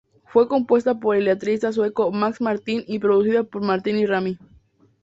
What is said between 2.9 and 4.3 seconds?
producida por Martin y